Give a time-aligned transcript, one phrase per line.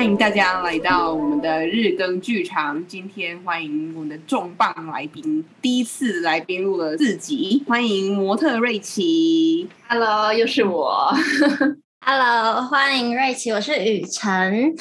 [0.00, 2.82] 欢迎大家来到我们的日更剧场。
[2.86, 9.68] 今天欢迎我们的重磅来宾，第一次来宾录了四集，欢迎模特瑞奇。
[9.86, 11.14] Hello，又是我。
[12.00, 14.74] Hello，欢迎瑞奇，我是雨辰。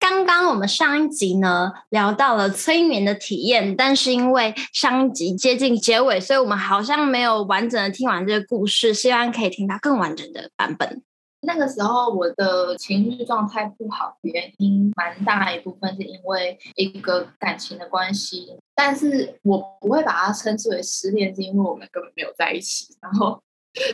[0.00, 11.02] 刚刚我们上一集呢聊到了催眠的体验，但是因为上一集接近结尾，所以我们好像没有完整的听完这个故事，希望可以听到更完整的版本。
[11.44, 22.96] 那个时候我的情绪状态不好，原因蛮大一部分是因为一个感情的关系，但是我不会把它称之为失恋，是因为我们根本没有在一起。
[23.00, 23.42] 然后，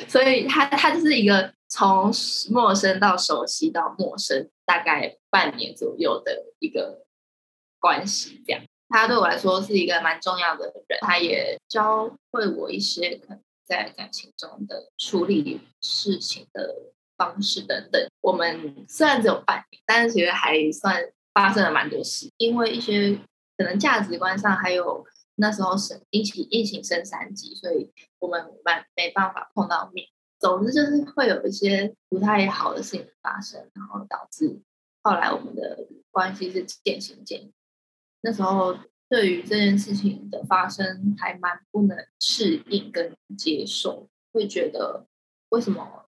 [0.06, 2.12] 所以他他就是一个从
[2.50, 7.06] 陌生到熟悉到陌生，大概半年左右的一个
[7.80, 8.42] 关系。
[8.46, 16.92] 这样，他对我来说是一个蛮重要的人，他也教会我一些可能在感情中的处理事情的。
[17.18, 21.02] 方式等等，我们虽然只有半年，但是其实还算
[21.34, 22.30] 发生了蛮多事。
[22.38, 23.18] 因为一些
[23.56, 30.06] 可能价值观上，还有那时候是疫情疫情升三级，所以我们没没办法碰到面。
[30.38, 34.60] 总之就是会有一些不太好的事情发生，然后导致
[35.02, 37.52] 后来我们的关系是渐行渐远。
[38.20, 45.06] 那时候对于这件事情的发生，还蛮不能适应跟接受，会觉得
[45.48, 46.07] 为什么？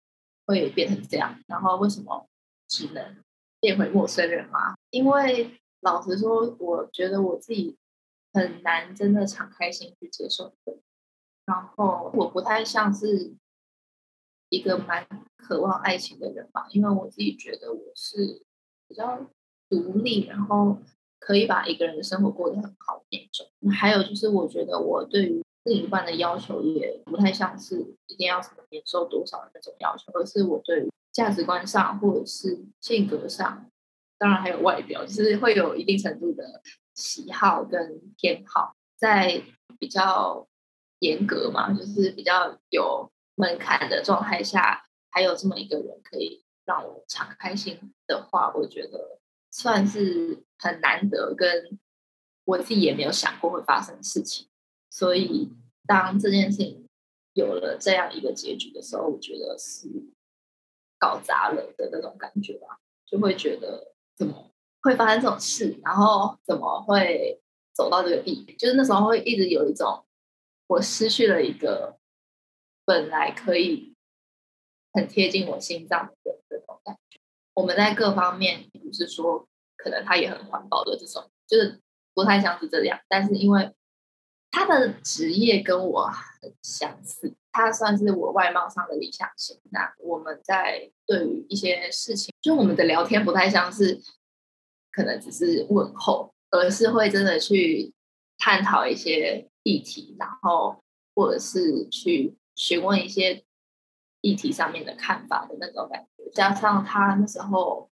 [0.49, 2.27] 会变成这样，然后为什么
[2.67, 3.17] 只能
[3.59, 4.75] 变回陌生人吗？
[4.89, 7.77] 因为老实说，我觉得我自己
[8.33, 10.51] 很难真的敞开心去接受。
[11.45, 13.35] 然后我不太像是
[14.49, 18.43] 一个蛮渴望爱情的人吧，因为我自己觉得我是
[18.87, 19.27] 比较
[19.69, 20.79] 独立，然后
[21.19, 23.47] 可以把一个人的生活过得很好的那种。
[23.71, 33.69] 还有就是，我觉得我对于另一半的要求也不太像是一定要什么年收多少的那种要求，而是我对价值观上或者是性格上，
[34.17, 36.61] 当然还有外表，就是会有一定程度的
[36.95, 39.41] 喜好跟偏好，在
[39.79, 40.47] 比较
[40.99, 49.19] 严格嘛，就是比较有门槛的状态下，还有这么一个人可以让我敞开心的话，我觉得
[49.51, 51.79] 算是很难得，跟
[52.45, 54.48] 我自己也没有想过会发生的事情。
[54.99, 55.49] 所以，
[55.87, 56.85] 当这件事情
[57.31, 59.87] 有了这样一个结局的时候，我觉得是
[60.97, 64.51] 搞砸了的那种感觉吧，就会觉得怎么
[64.81, 67.41] 会发生这种事，然后怎么会
[67.73, 68.51] 走到这个地步？
[68.57, 70.05] 就是那时候会一直有一种
[70.67, 71.97] 我失去了一个
[72.83, 73.95] 本来可以
[74.91, 77.21] 很贴近我心脏的人这种感觉。
[77.53, 81.79] 我们在各方面不是说可能他也很环保的这种，就是
[82.13, 83.73] 不太像是这样，但是因为。
[84.51, 89.59] 他的职业跟我很相似，他算是我外貌上的理想型。
[89.71, 94.01] 那我们在对于一些事情，就我们的聊天不太像是，
[94.91, 97.93] 可能只是问候，而是会真的去
[98.37, 100.83] 探讨一些议题，然后
[101.13, 103.45] 或者是去询问一些
[104.21, 106.29] 议题上面的看法的那种感觉。
[106.31, 107.89] 加上他那时候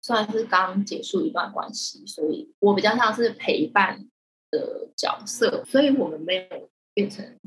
[0.00, 4.08] 算是刚结束一段关系，所以我比较像是陪伴
[4.52, 7.40] 的角色，所以我们没有变成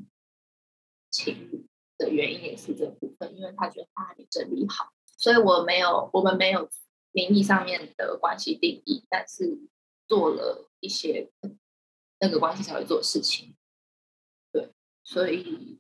[1.12, 1.66] 情侣
[1.98, 6.68] 的原因也是这部分，因为他觉得他还没整理好，所以我没有，我们没有
[7.12, 9.58] 名义上面的关系定义，但是
[10.08, 11.32] 做了一些
[12.20, 13.56] 那个关系才会做事情。
[14.52, 14.74] 对，
[15.04, 15.80] 所以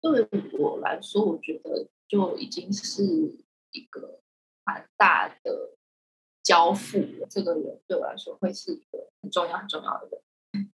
[0.00, 0.28] 对
[0.58, 3.04] 我来说，我觉得就已经是
[3.70, 4.20] 一个
[4.64, 5.76] 蛮大的
[6.42, 6.98] 交付。
[7.30, 10.20] 这个人对我来说会是一个很重要、很重要的人。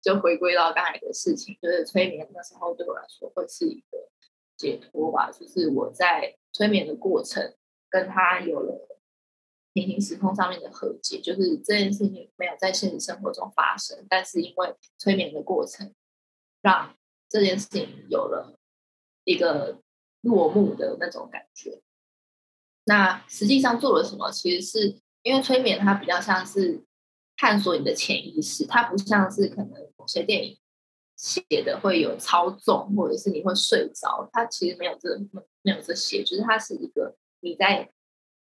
[0.00, 4.08] 就回归到刚才的事情，就是催眠的时候，对我来说会是一个
[4.56, 5.30] 解脱吧。
[5.30, 7.54] 就是我在催眠的过程，
[7.90, 8.98] 跟他有了
[9.74, 11.20] 平行时空上面的和解。
[11.20, 15.94] 就是这件事情没有在现实生活中发生，但是因为催眠的过程，
[16.62, 16.96] 让
[17.28, 18.58] 这件事情有了
[19.24, 19.82] 一个
[20.22, 21.82] 落幕的那种感觉。
[22.84, 24.30] 那实际上做了什么？
[24.30, 26.85] 其实是因为催眠，它比较像是。
[27.36, 30.58] 探索你的潜意识，它不像是可能某些电影
[31.16, 35.18] 写的会有操纵，或者是你会睡着，它其实没有这
[35.62, 37.90] 没有这些，就是它是一个你在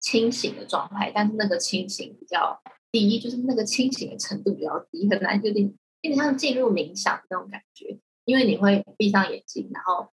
[0.01, 2.63] 清醒的状态，但是那个清醒比较
[2.93, 5.67] 第一，就是那个清醒的程度比较低，很难有点
[6.03, 10.13] 有点像进入冥想那种感觉，因为你会闭上眼睛，然后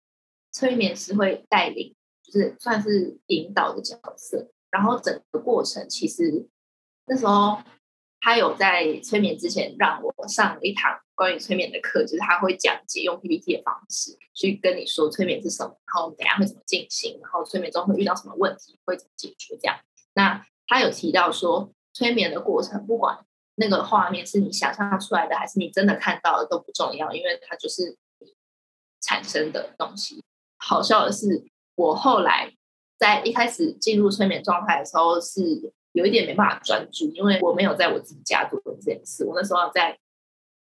[0.50, 6.48] 催眠师会带领，就是算是引导的角色，然后整个过程其实
[7.06, 7.58] 那时候。
[8.24, 19.76] 他有在催眠之前让我上一堂关于催眠的课，就是他会讲解用 PPT 的方式去跟你说催眠是什么，然后等下会怎么进行，然后催眠中会遇到什么问题，会怎么解决这样。
[20.14, 23.18] 那他有提到说，催眠的过程，不管
[23.56, 27.98] 那个画面是你想象出来的，还是你真的看到的，都不重要，因为它就是
[29.00, 30.22] 产生的东西。
[30.58, 32.54] 好笑的是，我后来
[32.96, 39.24] 在一开始进入催眠状态的时候，是有一点没办法专注，因为我没有在我自己家做这件事。
[39.24, 39.98] 我那时候在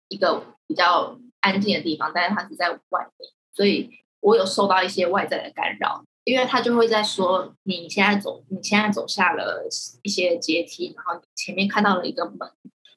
[0.07, 3.89] 一个比较安静的地方，但是它是在外面，所以
[4.21, 6.03] 我有受到一些外在的干扰。
[6.25, 9.65] 因为他就会在说，你现在走，你现在走下了
[10.03, 12.51] 一些阶梯，然后前面看到了一个门，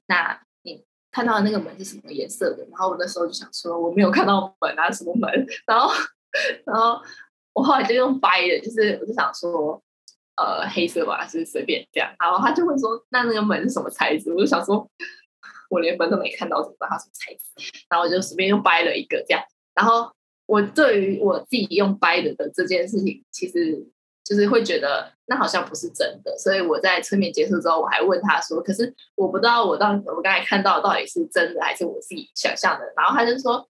[0.07, 2.65] 那你看到的那个门是什么颜色的？
[2.65, 5.31] 然后我那时候就想说，我没有看到门啊，什么门？
[5.67, 5.95] 然后，
[6.67, 7.01] 然后
[7.55, 9.83] 我后来就用掰的，就是我就想说，
[10.37, 12.14] 呃，黑色吧，是随便这样。
[12.19, 14.32] 然后他就会说，那那个门是什么材质？
[14.32, 14.88] 我就想说，
[15.70, 17.73] 我连门都没看到，怎么知道它什么材质？
[17.88, 19.43] 然后我就随便又掰了一个这样，
[19.75, 20.11] 然后。
[20.46, 23.87] 我对于我自己用掰的的这件事情，其实
[24.25, 33.67] 就是会觉得那好像不是真的，所以我在催眠结束之后，我还问他说：“可是我不知道我到我刚才看到到底是真的还是我自己想象的。”然后他就说：“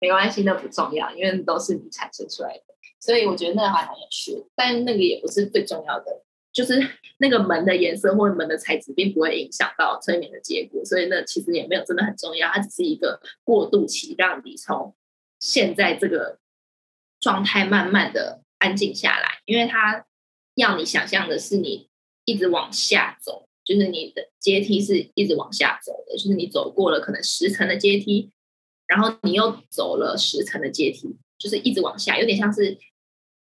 [0.00, 2.64] 没关系，那不重要，因为都是你产生出来的。”
[3.00, 6.22] 所以我觉得那个还蛮有趣，但那个也不是最重要的，
[6.52, 6.80] 就是
[7.18, 14.94] 那个门的颜色或者门的材质并不会影响到催眠的结果，所以那其实也没有真的很重要，它只是一个过渡期，让你从。
[15.40, 16.40] 现在这个
[17.20, 20.04] 状态慢慢的安静下来，因为它
[20.56, 21.88] 要你想象的是你
[22.24, 28.32] 一直往下走，就是你的阶梯是一直往下走的，就是你走过了可能十层的阶梯，
[28.88, 32.78] 然后你又走了十层的阶梯，就是一直往下，有点像是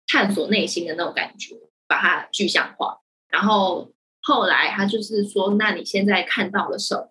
[0.07, 1.55] 探索内心的那种感觉，
[1.87, 2.99] 把它具象化。
[3.27, 3.91] 然后
[4.21, 7.09] 后来他就是说，那你现在看到了什么？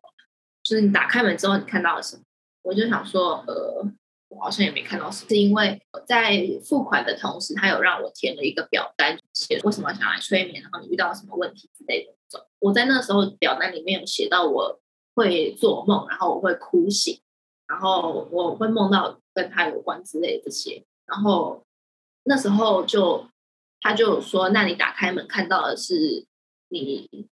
[0.62, 2.22] 就是你打开门之后你看到了什么？
[2.62, 3.90] 我就想说，呃。
[4.30, 12.12] 我好像也没看到什么，是因为在付款的同时，他有让我填了一个表单，写为什么想来催眠，然后你遇到了什么问题之类的。
[12.58, 14.78] 我在那时候表单里面有写到我
[15.14, 17.18] 会做梦，然后我会哭醒，
[17.66, 20.84] 然后我会梦到跟他有关之类这些。
[21.06, 21.64] 然后
[22.24, 23.28] 那时候就
[23.80, 26.26] 他就说，那你打开门看到的是
[26.68, 27.28] 你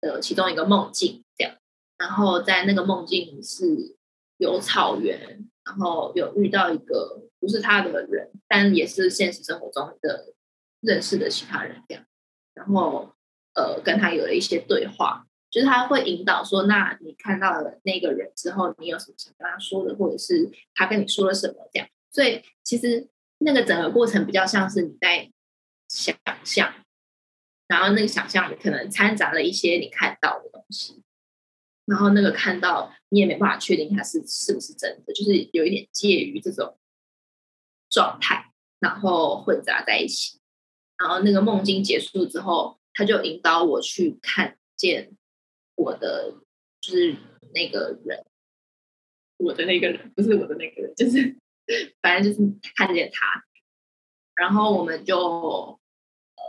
[0.00, 1.56] 的其中一个梦境，这样。
[1.96, 3.96] 然后在那个梦境是
[4.36, 5.46] 有草原。
[5.62, 10.34] 然后有遇到一个不是他的人，但也是现实生活中的
[10.80, 12.04] 认识的其他人这样。
[12.54, 13.14] 然后
[13.54, 23.08] 呃，跟他有了一些对话，就是他会引导说：“那你看到了那个人之后，你有什么想跟他说的，或者是他跟你说了什么这样。”所以其实
[23.38, 25.30] 那个整个过程比较像是你在
[25.88, 26.72] 想象，
[27.66, 31.02] 然后那个想象可能掺杂了一些你看到的东西。
[31.86, 36.78] 然后那个看到你也没办法确定它是是不是真的，就是有一点介于这种
[37.88, 40.38] 状态，然后混杂在一起。
[40.96, 45.16] 然后那个梦境结束之后，他就引导我去看见
[45.80, 46.34] 我的，
[46.80, 47.16] 就是
[47.54, 48.26] 那个人，
[49.38, 51.36] 我的那个人不是我的那个人，就是
[52.02, 53.44] 反正就是看见他。
[54.34, 55.16] 然后我们就
[56.36, 56.42] 呃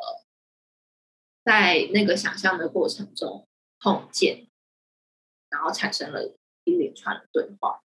[1.44, 3.48] 在那个想象的过程中
[3.80, 4.48] 碰见。
[5.50, 7.82] 然后产生了一连串的对话。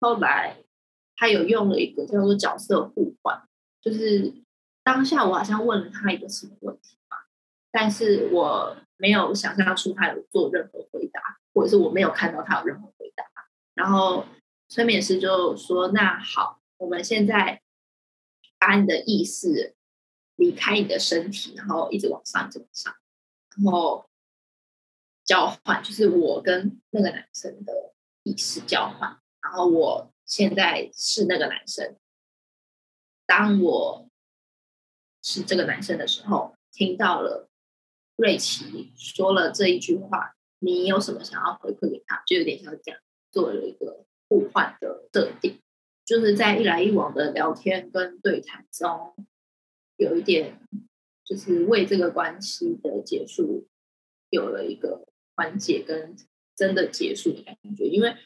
[0.00, 0.64] 后来
[1.14, 3.48] 他有用了一个叫做角色互换，
[3.80, 4.42] 就是
[4.82, 6.98] 当下我好像问了他一个什么问题，
[7.74, 11.20] 但是我没有想象出他有做任何回答，
[11.52, 13.24] 或者是我没有看到他有任何回答。
[13.74, 14.24] 然后
[14.68, 17.60] 催眠师就说：“那好，我们现在
[18.60, 19.74] 把你的意识
[20.36, 22.94] 离开你的身体，然后一直往上，一直上，
[23.56, 24.06] 然后。”
[25.26, 31.96] 交换就是我跟那个男生的意识交换，然后我现在是那个男生。
[33.24, 34.10] 当我
[35.22, 37.48] 是这个男生的时候，听到了
[38.16, 42.22] 瑞奇说了这一句话，你有什么想要回馈给他？
[42.26, 45.60] 就有点像这样做了一个互换的设定，
[46.04, 49.14] 就是在一来一往的聊天跟对谈中，
[49.96, 50.60] 有一点
[51.24, 53.66] 就是为这个关系的结束
[54.30, 55.06] 有了一个。
[55.36, 56.14] 缓解跟
[56.54, 58.16] 真的结束的感觉，因为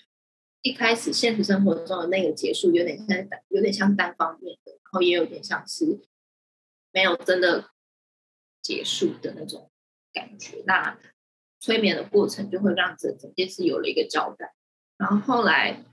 [0.60, 6.00] 一开始现实生活中的那个结束有点像有点像单方面的，然后也有点像是
[6.92, 7.70] 没有真的
[8.60, 9.70] 结束的那种
[10.18, 10.62] 感觉。
[10.66, 10.98] 那
[11.60, 14.52] 催眠的过程就会让这整件事有了一个交代。
[14.96, 15.84] 然后后来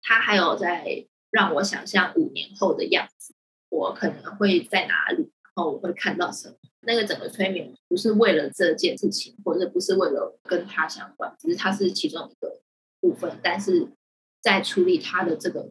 [0.00, 3.34] 他还有在让我想象五年后的样子，
[3.68, 6.56] 我可能会在哪里，然后我会看到什么。
[6.80, 12.60] 那个整个催眠不是为了这件事情，或者不是为了跟他相关，只是他是其中一个
[13.00, 13.38] 部分。
[13.42, 13.88] 但是
[14.40, 15.70] 在处理他的这个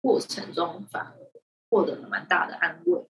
[0.00, 1.14] 过程中，反而
[1.68, 3.06] 获得了蛮大的安慰。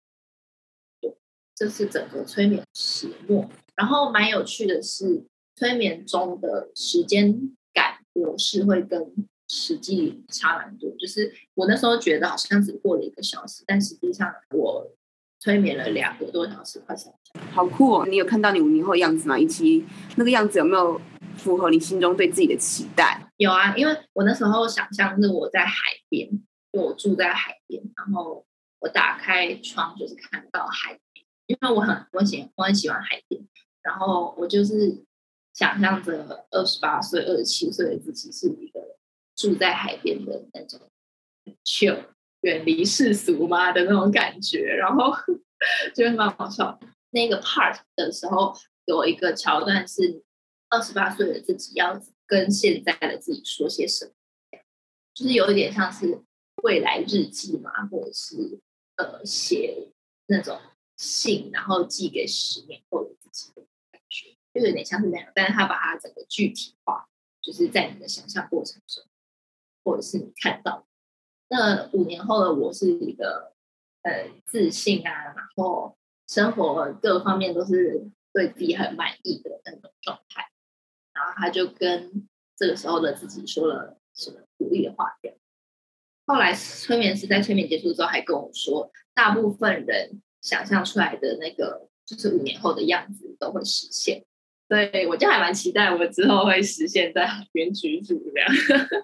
[1.56, 3.50] 这是整个催眠始末。
[3.78, 5.24] 然后蛮有趣的是，
[5.56, 9.00] 催眠中的时间感模式会跟
[9.48, 10.90] 实际差蛮多。
[10.98, 14.92] 就是我那时候觉得好像只过了一个小时，但实际上我
[15.40, 17.48] 催眠了两个多小时，快三小时。
[17.54, 18.06] 好酷哦！
[18.10, 19.38] 你有看到你五年后的样子吗？
[19.38, 21.00] 以及那个样子有没有
[21.38, 23.32] 符合你心中对自己的期待？
[23.38, 25.76] 有啊，因为我那时候想象是我在海
[26.10, 26.28] 边，
[26.74, 28.44] 就我住在海边，然后
[28.80, 31.00] 我打开窗就是看到海。
[31.46, 33.42] 因为我很我喜我很喜欢海边，
[33.88, 35.02] 然后我就是
[35.54, 38.98] 想象着二十八岁、二十七岁的自己是一个
[39.34, 40.78] 住在海边的那种
[41.46, 42.04] 很穷
[42.42, 45.14] 远离世俗嘛的那种感觉，然后
[45.96, 46.78] 觉得蛮好笑。
[47.12, 48.54] 那个 part 的时候
[48.84, 50.22] 有一个桥段是
[50.68, 54.12] 二十八岁的自己要跟现在的自己说些什么，
[55.14, 56.22] 就是有一点像是
[56.64, 58.60] 未来日记嘛，或者是
[58.98, 59.94] 呃写
[60.26, 60.60] 那种。
[61.00, 63.54] 信，然后寄给十年后的自己，
[64.60, 65.32] 就有点像是那样。
[65.34, 67.08] 但是他把它整个具体化，
[67.42, 69.04] 就是在你的想象过程中，
[69.84, 70.88] 或者是你看到，
[71.50, 73.54] 那五年后的我是一个
[74.04, 75.98] 呃自信啊，然后
[76.28, 80.50] 生活各方面都是对自己很满意的那种状态。
[81.14, 85.18] 然后他就跟这个时候的自己说了什么鼓励的话。
[85.22, 85.38] 这样。
[86.26, 90.22] 后来催眠师在催眠结束之后还跟我说，大部分人。
[90.40, 94.24] 想象出来的那个，就是五年后的样子都会实现，
[94.70, 98.50] 对，我就还蛮期待我之后会实现在海边居住这样。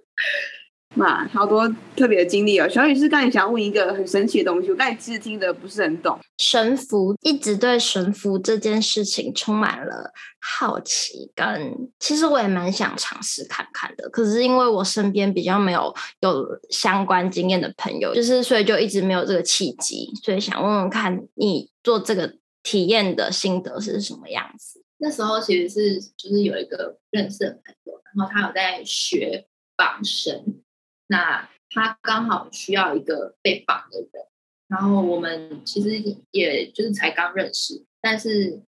[0.98, 2.70] 哇，好多特别的经历哦。
[2.70, 6.20] 小雨是刚才想要问一个很神奇的东西，我刚才其实听的不是很懂。
[6.38, 14.08] 神符一直对神符这件事情充满了好奇，跟其实我也蛮想尝试看看的。
[14.10, 20.12] 可是因为我身边比较没有有相关经验的朋友，就是所以就一直没有这个契机。
[20.24, 24.83] 所以想问问看你做这个体验的心得是什么样子？
[25.04, 29.46] 那时候其实是就是有一个认识的朋友，然后他有在学
[29.76, 30.62] 绑绳。
[31.08, 34.26] 那他刚好需要一个被绑的人，
[34.70, 38.62] 然后我们其实也就是才刚认识，但是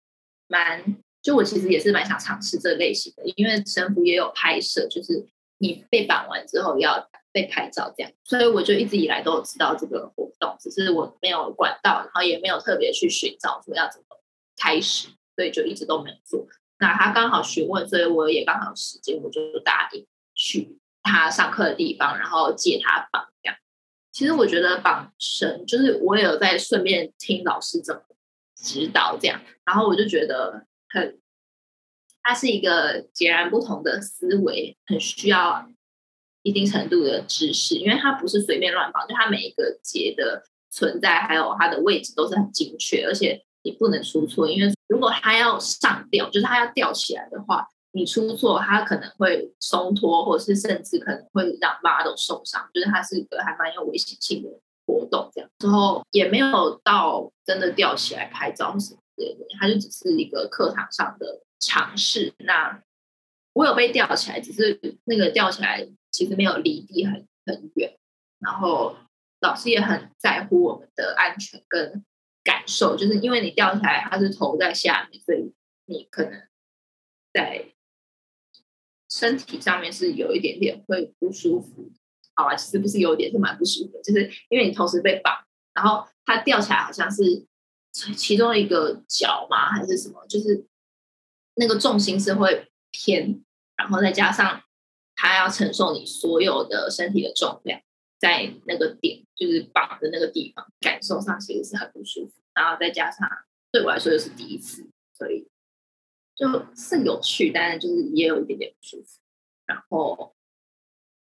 [0.49, 5.25] 蛮就我其实也是蛮想尝试这类型的，因为神父也有拍摄，就是
[5.59, 14.21] 你被绑完之后要被拍照这样，所以我就一直以来都有知道这个活动，只是我没有管道，然后也没有特别去寻找说要怎么
[14.57, 16.47] 开始，所以就一直都没有做。
[16.79, 20.79] 那他刚好询问，所以我也刚好有时间，我就答应去。
[21.03, 23.57] 他上课的地方，然后借他绑这样。
[24.11, 28.01] 其实我觉得绑绳，就是我也有在顺便听老师怎么
[28.57, 31.21] 指导这样，然后我就觉得很，
[32.23, 35.69] 它是一个截然不同的思维，很需要
[36.43, 47.67] 一定程度的知识，因为它不是随便乱绑，就它每一个结的存在，还有它的位置都是很精确，而且你不能出错，因为如果它要上吊，就是它要吊起来的话。
[47.97, 54.49] 你出错，它可能会松脱，或者是甚至可能会让 model 受伤，就是它是一个还蛮有危险性的
[54.85, 55.31] 活动。
[55.33, 62.35] 这样之后也没有到真的吊起来拍照什么之类的，它就只是一个课堂上的尝试。
[62.39, 62.83] 那
[63.53, 67.97] 我有被吊起来，只是那个吊起来其实没有离地很很远，
[68.41, 68.97] 然后
[69.39, 72.05] 老师也很在乎我们的安全跟
[72.45, 75.53] 感受，就是因为你吊起来，它是头在下面，所以
[75.87, 76.47] 你可能
[77.33, 77.71] 在。
[79.11, 81.89] 身体上面是有一点点会不舒服，
[82.35, 85.33] 好啊，其实不是有点，是蛮不舒服，就是因为你同时被绑，
[85.73, 87.47] 然后它吊起来好像是
[87.93, 90.67] 其中一个脚嘛，还是什么，就是
[91.55, 93.41] 那个重心是会偏，
[93.77, 94.65] 然后再加上
[95.15, 97.81] 它要承受你所有的身体的重量，
[98.25, 103.29] 在那个点就是绑的那个地方，感受上其实是很不舒服，然后再加上
[103.71, 105.47] 对我来说又是第一次，所以。
[106.37, 109.21] 就是有趣，但是就是也有一点点不舒服。
[109.67, 110.35] 然后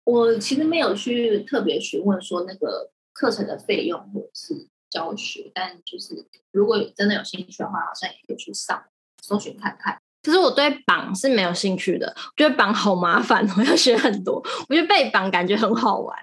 [0.05, 8.87] 我其实没有去特别询问说那个课程的费用或者是教学，但就是如果真的有兴趣的话，好像也可以去上
[9.23, 10.01] 搜寻看看。
[10.23, 14.43] 其实我对绑是没有兴趣的，我觉得绑好麻烦，我要学很多。
[14.71, 16.17] 我觉得被绑感觉很好玩，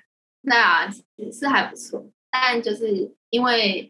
[0.44, 0.90] 对啊，
[1.32, 3.90] 是还不错，但就是因为。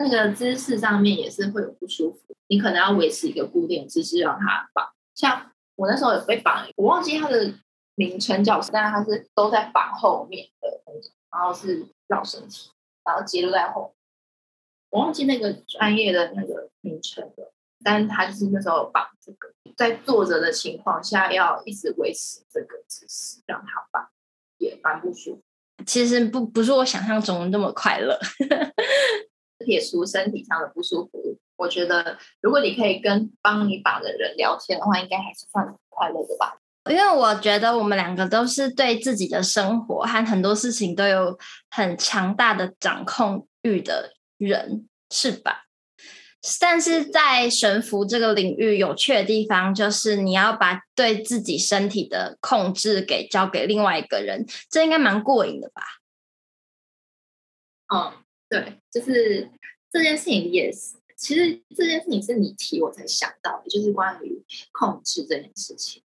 [0.00, 4.92] 那个姿势上面也是会有不舒服，你可能要维持一个固定姿势让它绑。
[5.12, 7.52] 像我那时候有被绑，我忘记它的
[7.96, 12.70] 名称叫什么，但是它是都在绑后面的那种，然后是绕身体，
[13.04, 13.92] 然后结在后。
[14.90, 24.08] 我忘记那个专业的那个名称了，但是他就是那时候绑这个，在坐着的情况下要一直维持这个姿势让它绑，
[24.58, 25.42] 也蛮不舒服。
[25.86, 28.18] 其实不不是我想象中的那么快乐。
[29.64, 36.58] 撇除身体上的不舒服，我觉得如果你可以跟帮你把的人聊天的话，应该还是算快乐的吧。
[36.88, 41.36] 因为我觉得我们两个都是对自己的生活和很多事情都有
[41.70, 45.64] 很强大的掌控欲的人，是吧？
[46.60, 55.82] 但是在神符这个领域，有趣的地方就是你要把对自己身体的控制给交给另外一个人，这应该蛮过瘾的吧？
[57.94, 58.12] 嗯，
[58.48, 59.50] 对，就是
[59.90, 66.02] 这件事情也是，其实这件事情是你提我才想到的，就是关于控制这件事情。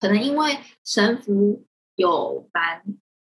[0.00, 1.64] 可能因为神符
[1.96, 2.82] 有蛮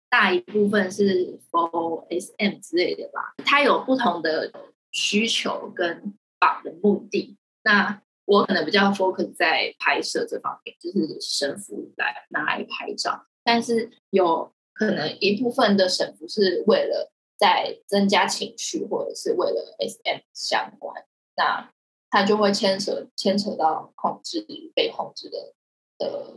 [0.09, 4.53] 大一部分是 for SM 之类的吧，它有不同的
[4.91, 7.37] 需求跟绑的目的。
[7.63, 13.27] 那我可能比较 focus 在拍摄这方面，就是绳缚来拿来拍照。
[13.45, 21.05] 但是有可能一部分的绳缚是为了在增加情绪，或者是为了 SM 相关，
[21.37, 21.71] 那
[22.09, 24.45] 它就会牵扯牵扯到控制
[24.75, 25.55] 被控制的
[25.97, 26.35] 的。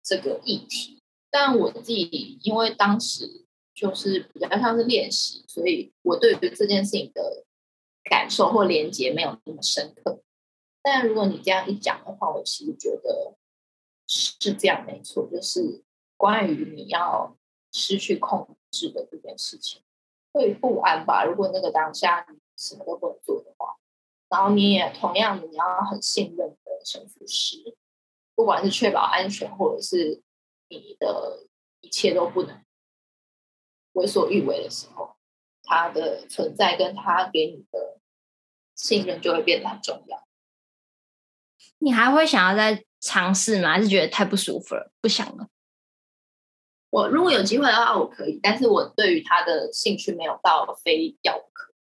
[0.00, 7.44] 这个议题，但我自己因为当时就是比较像是练习，所以我对于这件事情的
[8.08, 10.22] 感受或连接没有那么深刻。
[10.82, 13.36] 但如果你这样一讲的话，我其实觉得
[14.06, 15.84] 是这样没错，就是
[16.16, 17.36] 关于你要
[17.72, 19.82] 失去控制的这件事情，
[20.32, 21.24] 会不安吧？
[21.24, 23.76] 如果那个当下你什么都不能做的话，
[24.28, 27.76] 然后你也同样你要很信任的绳缚师。
[28.34, 30.22] 不管是确保安全，或者是
[30.68, 31.48] 你的
[31.80, 32.64] 一切都不能
[33.94, 35.16] 为所欲为的时候，
[35.64, 37.97] 他的存在跟他给你的
[38.78, 40.26] 信任就会变得很重要。
[41.80, 43.72] 你还会想要再尝试吗？
[43.72, 45.48] 还是觉得太不舒服了，不想了？
[46.88, 51.74] 我如果有机会的话，我可以，但是我对于他的兴趣没有到非要不可。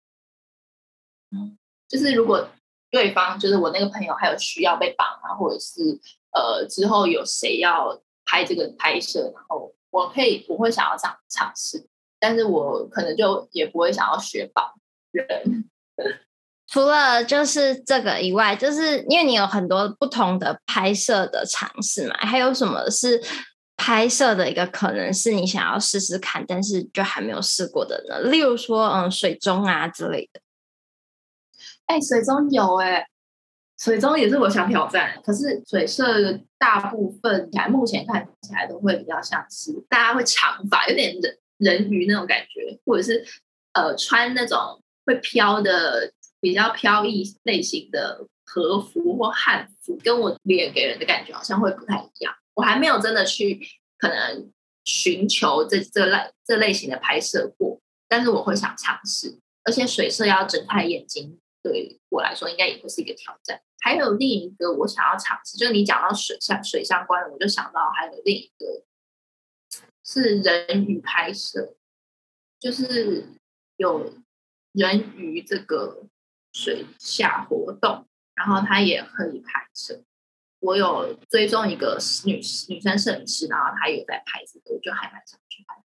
[1.30, 2.48] 嗯，就是如果
[2.90, 6.00] 对方就是我那个朋友还有需要被绑啊，或者是。
[6.36, 14.78] 呃，之后有谁要拍这个拍摄，然后我可以我会想要这样尝试，但是我可能就也不会想要学绑
[15.12, 15.70] 人。
[16.76, 23.18] 除了就是这个以外，就是因为你有很多不同的拍摄的尝试嘛，还有什么是
[23.78, 28.20] 拍摄的一个可能是你想要试试看，但是就还没有试过的呢？
[28.30, 30.40] 例如说，嗯，水中啊之类的。
[31.86, 33.06] 哎，水中有哎、
[33.78, 43.24] 水中也是我想挑战，可是水色大部分来目前看起来都会比较像是大家会长发，有点人人鱼那种感觉，或者是
[43.72, 44.58] 呃穿那种
[45.06, 52.34] 会飘的比较飘逸类型的和服或汉服，跟我脸给人的感觉好像会不太一样。
[52.54, 53.60] 我还没有真的去
[53.98, 54.52] 可能
[54.84, 61.38] 寻求这这类这类型的拍摄过，但是我会想尝试，而且水色要睁开眼睛。
[61.62, 63.60] 对我来说，应该也会是一个挑战。
[63.80, 68.84] 还有另一个我想要尝试，就是你讲到水相水相关的，我就想到还有另一个
[70.04, 71.74] 是人鱼拍摄，
[72.60, 73.26] 就是
[73.76, 74.14] 有
[74.72, 76.04] 人鱼这个
[76.56, 80.02] 水下活动，然后他也可以拍摄。
[80.60, 85.82] 我有追踪一个女女生摄影师，然后她有在拍这个，我就还蛮想去拍。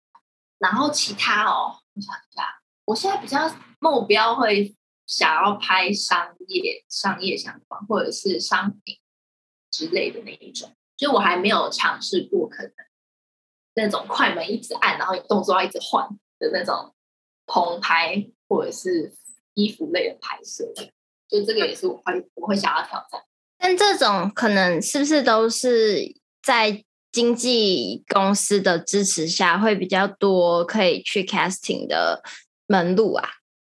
[0.59, 4.75] 然后其他哦，我想一下，我现在比较目标会。
[5.09, 8.99] 想要拍商业、商业相关或者是商品
[9.71, 12.73] 之类的那一种，就我还没有尝试过，可能
[13.73, 16.07] 那种快门一直按，然后动作要一直换
[16.39, 16.95] 的那种
[17.47, 19.15] 棚拍或者是
[19.59, 20.65] 衣服类的拍摄，
[21.29, 23.21] 就这个也是我会我会想要挑战。
[23.59, 32.23] 但这种可能是不是都是在经纪公司的支持下会比较多可以去 casting 的
[32.69, 33.29] 门路啊？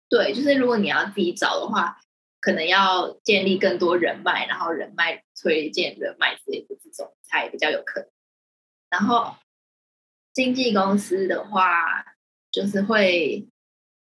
[0.09, 1.97] 对，就是如果你要自己找的话，
[2.41, 8.09] 可能要建立更多人脉，然后人脉推荐人脉之类的这种才比较有可能。
[8.89, 9.35] 然后
[10.33, 12.05] 经纪公司的话，
[12.51, 13.47] 就是会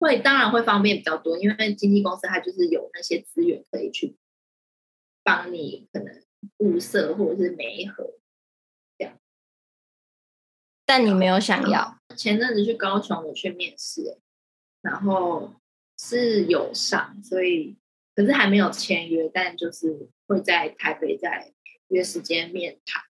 [0.01, 4.17] 会当然会方便比较多，因为经纪公司它就是有那些资源可以去
[5.23, 6.25] 帮你可能
[6.59, 8.15] 物色或者是媒合
[8.99, 9.17] 这样。
[10.85, 12.01] 但你没有想要？
[12.17, 14.19] 前阵子去高雄我去面试，
[14.81, 15.55] 然后。
[16.03, 17.77] 是有上，所以
[18.15, 21.53] 可是还没有签约，但就是会在台北再
[21.89, 23.03] 约时间面谈。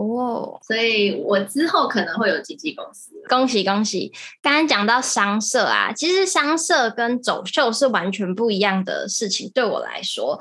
[0.00, 3.12] 哦，所以我之后可能会有经纪公司。
[3.28, 4.12] 恭喜恭喜！
[4.40, 9.50] 刚刚讲到商社啊，其实商社跟走秀是完全不一样的事情。
[9.52, 10.40] 对我来说，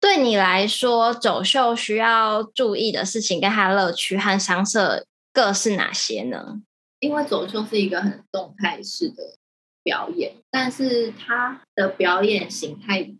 [0.00, 6.60] 对你来说，走秀需要注意的事情跟它乐趣和商社各是哪些呢？
[7.00, 9.36] 因为走秀是一个很动态式的。
[9.82, 13.14] 表演，但是它的表演形态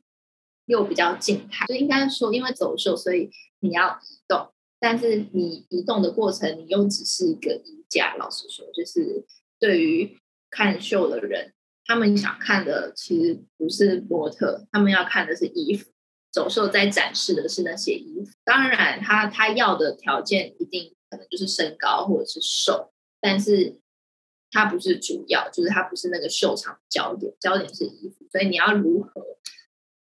[0.64, 3.28] 又比较静态，就应该说，因为走秀，所以
[3.60, 4.48] 你要移动，
[4.84, 8.16] 但是你移动的过程，你又只是一个衣架。
[8.16, 9.24] 老实说，就是
[9.58, 10.18] 对于
[10.50, 11.54] 看秀的人，
[11.86, 15.90] 他们想看的其实不是模特，他们要看的是衣服。
[16.30, 22.92] 走秀在展示的是那些衣服，当然他他要的条件一定可能就是身高或者是瘦，
[23.22, 23.80] 但是
[24.50, 29.22] 它不是主要，就是它不是那个秀场焦点，焦点是衣服，所以你要如何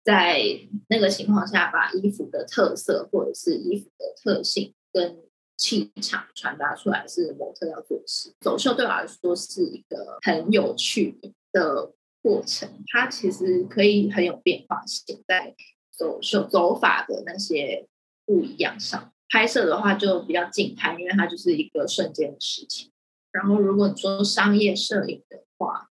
[0.03, 0.41] 在
[0.89, 5.17] 那个情况下把衣服的特色或者是衣服的特性跟
[5.57, 8.33] 气场传达出来，是模特要做的事。
[8.41, 11.19] 走秀对我来说是一个很有趣
[11.51, 15.55] 的过程，它其实可以很有变化性在。
[15.95, 17.87] 走秀走法的那些
[18.25, 22.91] 不一样上，拍摄的话就比较静拍，因为它就是一个瞬间的事情。
[23.31, 25.91] 然后如果你说商业摄影的话，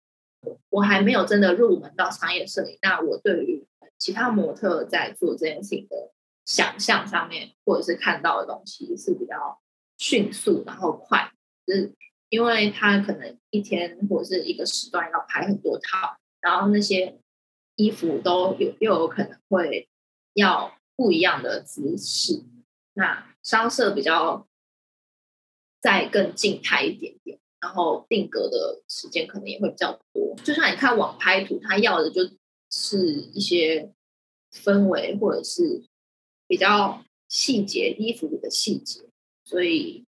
[0.69, 2.77] 我还没有真的入门到商业摄影。
[2.83, 3.65] 那我对于
[3.97, 6.11] 其他模特在做这件事情的
[6.45, 9.59] 想象上面，或者是看到的东西是比较
[9.97, 11.31] 迅速然后快，
[11.65, 11.93] 就是
[12.29, 17.19] 因为他可能一天或者是一个时段要拍很多套，然后那些。
[17.79, 19.87] 衣服都有又有可能会
[20.33, 22.43] 要不一样的姿势，
[22.93, 24.47] 那商摄比较
[25.79, 30.35] 再更静态一点点，然后定格的时间可能也会比较多。
[30.43, 32.23] 就像你看网拍图，他要的就
[32.69, 33.93] 是一些
[34.51, 35.85] 氛围或者是
[36.47, 39.01] 比较细节衣服里的细节，
[39.43, 40.05] 所以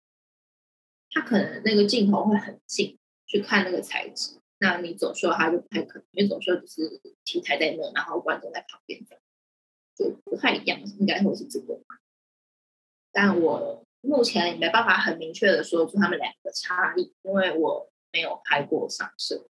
[1.11, 4.39] 他可能那个镜头会很近去看那个材质。
[4.59, 9.05] 那你走秀，他就不太可能，因为走秀只是 T 台在那，然后观众在旁边，
[9.95, 11.81] 就不太一样，应该会是这个。
[13.11, 19.43] 但我目前没办法很明确的说出他们两个差异，因为我没有拍过上身。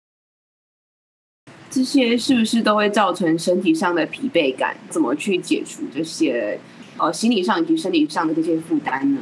[1.74, 4.78] 这些是不是都会造成身体上的疲惫感？
[4.92, 6.60] 怎么去解除这些
[7.00, 9.20] 呃心理上以及身体上的这些负担呢？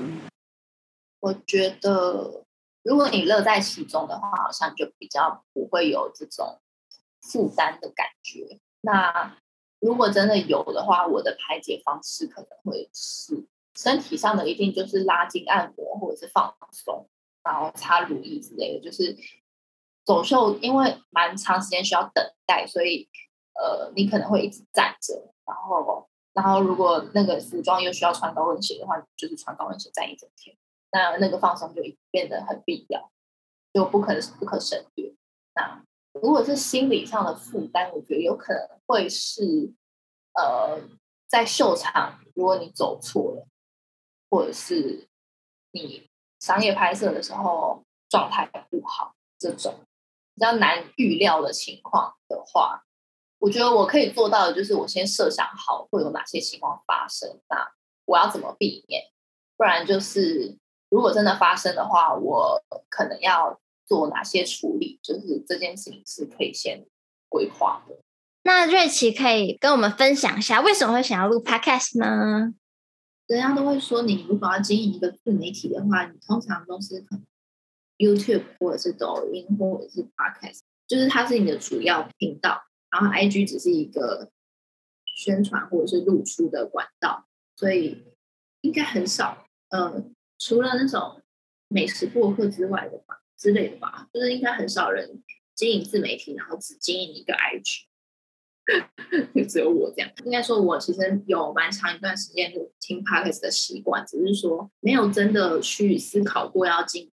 [1.21, 2.43] 我觉得。
[2.83, 6.59] 如果你乐在其中的话，好像就比较不会有这种
[7.21, 8.57] 负担的感觉。
[8.81, 9.37] 那
[9.79, 17.07] 如果真的有的话，我的排解方式可能会是身体上的，一定就是拉筋按摩或者是放松，
[17.43, 18.83] 然后擦乳液之类的。
[18.83, 19.15] 就是
[20.05, 23.07] 走秀，因为蛮长时间需要等待，所以
[23.53, 25.33] 呃，你可能会一直站着。
[25.45, 30.55] 然后，然后如果那个服装又需要穿高跟鞋的话，就是穿高跟鞋站一整天。
[30.91, 33.11] 那那个放松就变得很必要，
[33.73, 35.13] 就不可不可省略。
[35.55, 35.83] 那
[36.13, 39.73] 如果是心理上的负担，我觉得有可能会是，
[40.33, 40.81] 呃，
[41.27, 43.47] 在秀场，如果你走错了，
[44.29, 45.07] 或者是
[45.71, 46.09] 你
[46.39, 49.75] 商业拍摄的时候状态不好，这种
[50.35, 52.83] 比较难预料的情况的话，
[53.39, 57.71] 我觉得我可以做到的就是，我先设想好会有哪些情况发生，那
[58.05, 59.03] 我要怎么避免？
[59.57, 60.57] 不然就是。
[60.91, 64.99] 如果真的发生的话，我可能要做哪些处理？
[65.01, 66.85] 就是这件事情是可以先
[67.29, 67.95] 规划的。
[68.43, 72.53] 那瑞琪可以跟我们分享一下，为什么会想要录 Podcast 呢？
[73.27, 77.23] 人家都会说，你如果要经营一个自媒体的话，你通常都是可能
[78.01, 84.31] YouTube 或者是抖音或者是 Podcast，就是它是你的主要频道，然后 IG 只是一个
[85.15, 88.03] 宣传或者是露出的管道，所以
[88.61, 90.03] 应该很少，呃。
[90.43, 91.21] 除了那种
[91.67, 95.21] 美食博客之外的吧，之类的吧，就是应该很少人
[95.53, 97.83] 经营自媒体，然后只经营一个 IG，
[99.35, 100.11] 就 只有我这样。
[100.25, 107.11] 应该说，我其实有蛮长一段时间就听 Podcast 的习惯，只是说没有真的去思考过要经营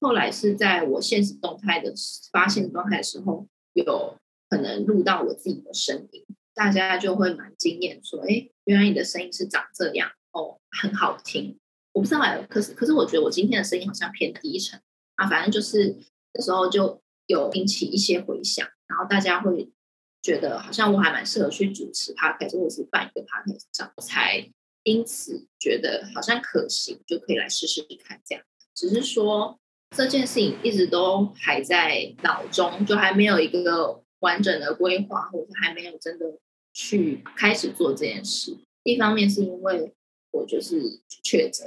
[0.00, 1.92] 后来是在我现实动态的
[2.32, 4.16] 发现状态的时候，有
[4.48, 11.58] 可能录到我自己的声音，大家就会蛮惊艳，说：“哎，原来你的声音是长这样哦，很好听。”
[11.92, 14.80] 我不知道，可是可是我觉得我今天的声音好像偏低沉
[15.16, 15.96] 啊，反正就是
[16.34, 19.72] 那时候就有引起一些回响，然后大家会
[20.22, 24.48] 觉得好像我还蛮适合去主持 podcast 或者是办一个 podcast 这样，才
[24.84, 28.44] 因此觉得好像可行，就可以来试试看这样。
[28.78, 29.58] 只是说
[29.96, 36.38] 这件事情一直都还在脑中，就还没有一个完整的规划，或者还没有真的
[36.72, 38.56] 去开始做这件事。
[38.84, 39.94] 一方面是因为。
[40.30, 41.66] 我就是确诊，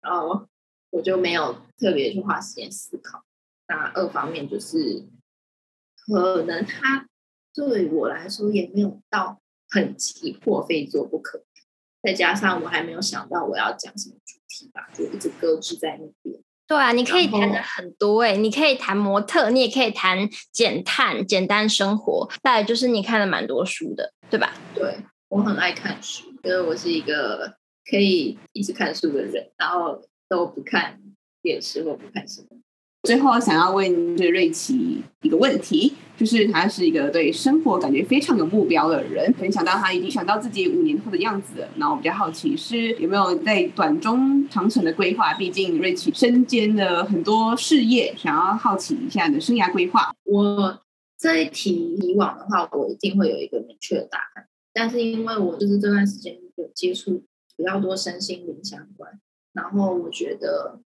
[0.00, 0.48] 然后
[0.90, 3.22] 我就没有特别去花时间思考。
[3.68, 5.06] 那二方面就是，
[6.04, 7.08] 可能他
[7.54, 11.44] 对我来说也没有到很急迫，非做不可。
[12.06, 16.40] 再加上我还没有想到我要讲什么主题吧，就一直搁置在那边。
[16.68, 22.30] 对啊，你可以谈的很多哎、欸，你可以谈模特，你也可以谈减碳、简单生活。
[22.44, 24.52] 再来就是你看了蛮多书的，对吧？
[24.72, 24.96] 对。
[25.28, 27.56] 我很爱看书，因为我是一个
[27.90, 31.00] 可以一直看书的人，然后都不看
[31.42, 32.46] 电视或不看什么。
[33.06, 41.68] 最后想要问是瑞奇一个问题，就是他是一个对生活感觉非常有目标的人，可能想到他已经想到自己五年后的样子了。
[41.76, 45.32] 然后我比较好奇是有没有在短中长程的规划？
[45.34, 50.12] 毕竟瑞奇身兼了很多事业，想要好奇一下你的生涯规划。
[50.24, 50.80] 我
[51.16, 57.22] 这一题以往的话，我一定会有一个明确的答案，但是因为我就是这段时间有接触
[57.56, 59.12] 比较多身心灵相关，
[59.52, 60.80] 然后我觉得。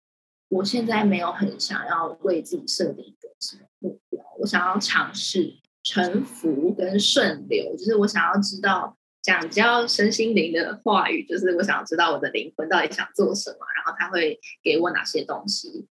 [0.48, 15.86] 我现在没有很想要为自己设定一个什么目标，我想要尝试沉浮跟顺流，就是我想要知道讲比较身心灵的话语，就是我想要知道我的灵魂到底想做什么，然后他会给我哪些东西。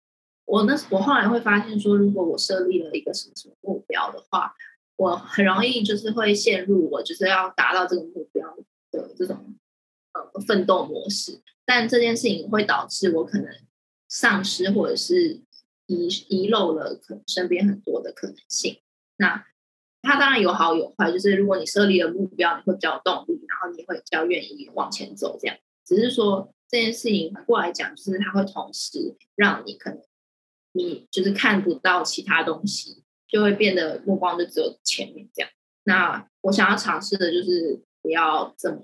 [0.47, 4.55] 我那我后来会发现说，如果我设立了一个什么什么目标的话，
[4.97, 8.57] 我很容易就是会陷入我就是要达到这个目标
[8.91, 9.55] 的这种
[10.15, 13.51] 呃奋斗模式，但这件事情会导致我可能。
[14.19, 15.43] 丧失或者是
[15.85, 18.81] 遗遗漏了可身边很多的可能性。
[19.19, 19.45] 那
[20.01, 25.37] 它当然有好有坏，就是如果你设立了目标，你会比较有动力，然后你会比较愿意往前走。
[25.39, 30.01] 这样只是说这件事情反过来讲，就是它会同时让你可能
[30.73, 35.51] 你就是看不到其他东西，就会变得目光就只有前面这样。
[35.85, 38.81] 那我想要尝试的就是不要这么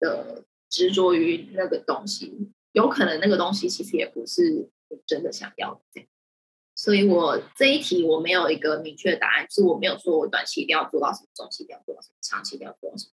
[0.00, 2.50] 的执着于那个东西。
[2.72, 6.06] 有可能那个东西其实也不是你真的想要的，
[6.74, 13.12] 所以我这一题我没有一个明确的答案，是我没有说我短期一定要做到什么，中期一定要做到什么，长期一定要做到什么，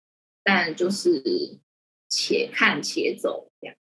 [0.42, 1.22] 但就是
[2.08, 3.76] 且看且走这样。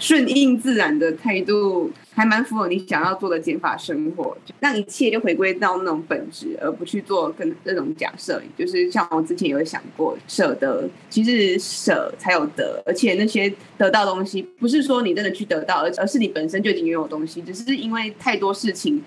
[0.00, 8.42] 顺应自然的态度，还蛮符合你想要做的减法生活，让一切就回归到那种本质，而不去做跟这种假设。
[8.56, 19.04] 就是像我之前有想过，舍得其实舍才有得，而且那些得到东西，不是说你真的去得到，而而是你本身就已经拥有东西，只是因为太多事情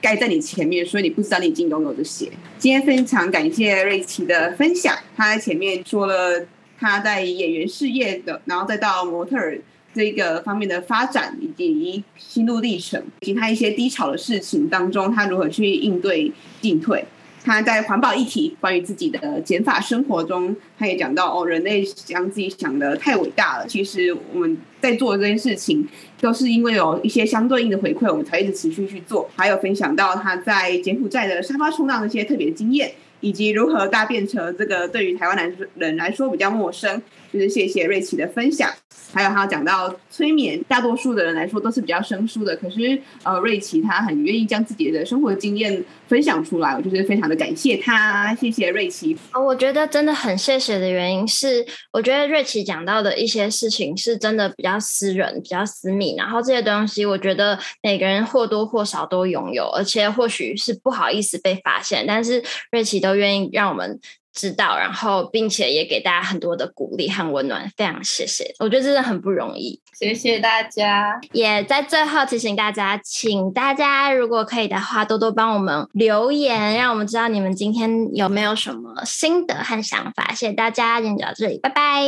[0.00, 2.30] 盖在你前面，所以你不知道你已经拥有这些。
[2.56, 6.46] 今天非常感谢瑞奇的分享，他在前面说了
[6.78, 9.60] 他在演员事业的，然后再到模特儿。
[9.92, 17.04] 这个方面的发展以及心路历程，以及他一些低潮的事情当中，他如何去应对进退。
[17.42, 23.66] 他在环保议题关于自己的减法生活中，他也讲到哦，人类将自己想得太伟大了。
[23.66, 25.88] 其实我们在做这件事情，
[26.20, 29.30] 都是因为有一些相对应的回馈，我们才一直持续去做。
[29.34, 32.92] 还有分享到他在柬埔寨的沙发冲浪的一些特别经验。
[33.20, 37.00] 以及如何搭便车，这个对于台湾男人来说比较陌生，
[37.32, 38.70] 就是谢谢瑞奇的分享。
[39.12, 49.16] 还有他讲到催眠，大多数的人来说都是比较生疏的，可是呃，瑞奇他很愿意将自己的生活经验分享出来，我就是非常的感谢他，谢谢瑞奇。
[49.32, 63.09] 哦，我觉得真的很谢谢的原因是，我觉得瑞奇讲到的一些事情是真的比较私人、比较私密，然后这些东西我觉得每个人或多或少都拥有，而且或许是不好意思被发现，但是瑞奇都。
[63.10, 64.00] 都愿意让我们
[64.32, 68.54] 知道，然后并且也给大家很多的鼓励和温暖，非常谢谢。
[68.60, 71.20] 我觉得真的很不容易，谢谢大家。
[71.32, 80.32] 也在最后提醒大家，请大家如果可以的话，多多帮我们留言，让我们知道你们今天有没有什么心得和想法。
[80.32, 82.02] 谢谢大家，今天就到这里，拜拜，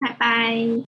[0.00, 0.97] 拜拜。